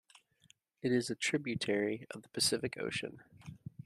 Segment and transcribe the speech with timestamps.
[0.81, 3.21] It is a tributary of the Pacific Ocean.